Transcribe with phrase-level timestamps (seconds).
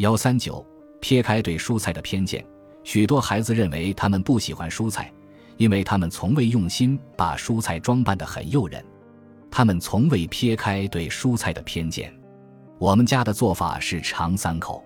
[0.00, 0.66] 幺三九，
[0.98, 2.42] 撇开对蔬菜的偏见，
[2.84, 5.12] 许多孩子认为他们不喜欢蔬菜，
[5.58, 8.82] 因为他们从未用心把蔬菜装扮得很诱人。
[9.50, 12.10] 他们从未撇开对蔬菜的偏见。
[12.78, 14.82] 我们家的做法是尝三口，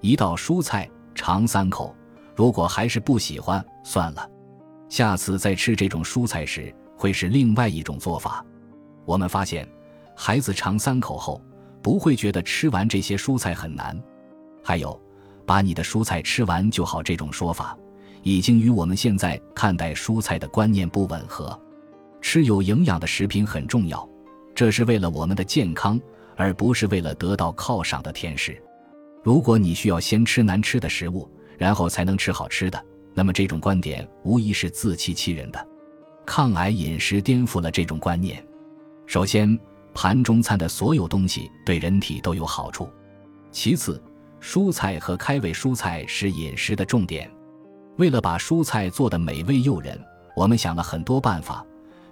[0.00, 1.94] 一道蔬菜尝三口，
[2.34, 4.26] 如果还是不喜欢，算了，
[4.88, 8.42] 下次再吃这种蔬菜时会是另外一种做法。
[9.04, 9.68] 我们发现，
[10.14, 11.42] 孩子尝三口后
[11.82, 13.94] 不会觉得吃完这些蔬菜很难。
[14.66, 15.00] 还有，
[15.46, 17.78] 把你的蔬菜吃完就好这种说法，
[18.24, 21.56] 已经与我们现在看待蔬菜的观念不吻合。
[22.20, 24.08] 吃有营养的食品很重要，
[24.56, 26.00] 这是为了我们的健康，
[26.34, 28.60] 而不是为了得到犒赏的甜食。
[29.22, 35.68] 如果你需要先吃难吃的食物，然后才能吃好吃的，那么这种观点无疑是自欺欺人的。
[36.26, 38.44] 抗癌饮食颠覆了这种观念。
[39.06, 39.56] 首先，
[39.94, 42.90] 盘中餐的所有东西对人体都有好处。
[43.52, 44.02] 其次，
[44.46, 47.28] 蔬菜和开胃蔬菜是饮食的重点。
[47.96, 50.00] 为了把蔬菜做得美味诱人，
[50.36, 51.66] 我们想了很多办法。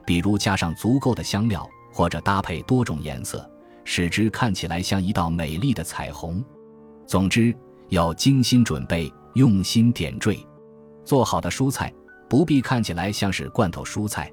[0.05, 3.49] 比如加上足够的香料，或者搭配多种颜色，
[3.85, 6.45] 使之看起来像一道美丽的彩虹。
[7.07, 7.55] 总之，
[7.91, 10.37] 要精心准备，用心点缀。
[11.05, 11.95] 做好的蔬菜
[12.29, 14.29] 不必看起来像是罐头蔬菜，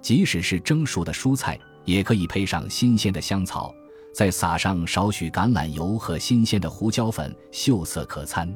[0.00, 3.74] 即使是蒸熟的蔬菜，也可以配上新鲜的香草，
[4.14, 8.48] 再撒上少许橄榄油和新鲜的胡椒粉，秀色可餐。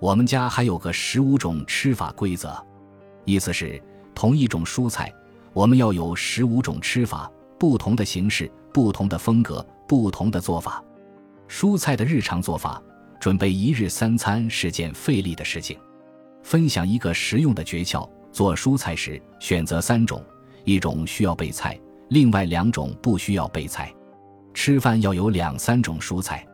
[0.00, 2.56] 我们家还有个十五种吃法规则，
[3.26, 3.80] 意思是
[4.14, 5.12] 同一种蔬菜。
[5.52, 10.82] 我们要有十五种吃法，不同的形式，不同的风格，不同的做法。
[11.46, 12.82] 蔬菜的日常做法，
[13.20, 15.78] 准备一日三餐是件费力的事情。
[16.42, 20.24] 分享一个实用的诀窍：做蔬菜时选择三种，
[20.64, 23.92] 一种需要备菜，另外两种不需要备菜。
[24.66, 26.44] 吃饭要有两三种蔬菜，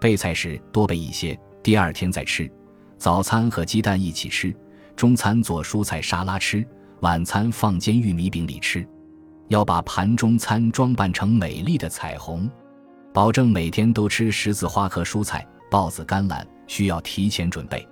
[0.00, 2.50] 备菜时多备一些，第二天再吃。
[2.96, 4.56] 早餐和鸡蛋一起吃，
[4.96, 6.66] 中餐做蔬菜沙拉吃。
[7.00, 8.88] 晚餐放煎玉米饼里吃，
[9.48, 12.50] 要把盘中餐装扮成美丽的彩虹，
[13.12, 17.86] 保证每天都吃十字花科蔬菜、豹子甘蓝，需要提前准备。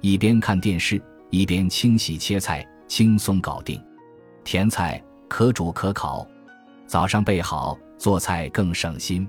[0.00, 1.00] 一边看电视，
[1.30, 3.80] 一边清洗切菜，轻松搞定。
[4.42, 6.26] 甜菜可煮可烤，
[6.88, 9.26] 早上备好做菜更省心。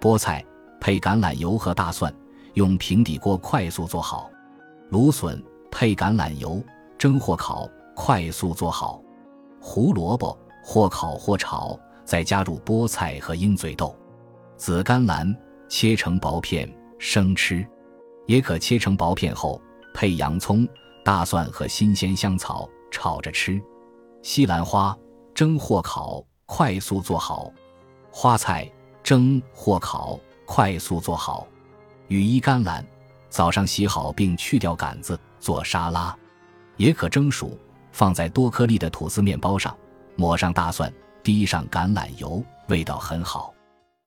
[0.00, 0.44] 菠菜
[0.80, 2.14] 配橄榄油和大蒜，
[2.52, 4.30] 用平底锅快速做好。
[4.90, 6.62] 芦笋配橄榄油
[6.96, 7.68] 蒸或烤。
[7.96, 9.02] 快速做好，
[9.60, 13.96] 胡萝卜或烤或炒，再加入菠菜和鹰嘴豆。
[14.56, 15.36] 紫甘蓝
[15.68, 17.66] 切成薄片生吃，
[18.26, 19.60] 也可切成薄片后
[19.92, 20.68] 配洋葱、
[21.04, 23.60] 大蒜和新鲜香草炒着吃。
[24.22, 24.96] 西兰花
[25.34, 27.52] 蒸或烤，快速做好。
[28.16, 28.70] 花菜
[29.02, 30.16] 蒸或烤，
[30.46, 31.48] 快速做好。
[32.06, 32.86] 羽衣甘蓝
[33.28, 36.16] 早上洗好并去掉杆子做沙拉，
[36.76, 37.58] 也可蒸熟。
[37.90, 39.76] 放在多颗粒的吐司面包上，
[40.14, 40.92] 抹上大蒜，
[41.24, 43.52] 滴上橄榄油，味道很好。